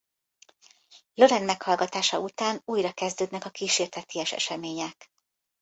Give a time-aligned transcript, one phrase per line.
[1.13, 5.11] Lauren meghallgatása után újra kezdődnek a kísérteties események.